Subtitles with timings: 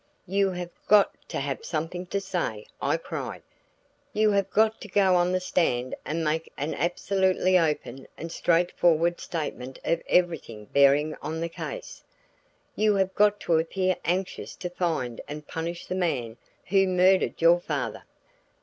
[0.25, 3.43] "You have got to have something to say," I cried.
[4.13, 9.19] "You have got to go on the stand and make an absolutely open and straightforward
[9.19, 12.03] statement of everything bearing on the case.
[12.75, 16.37] You have got to appear anxious to find and punish the man
[16.69, 18.05] who murdered your father.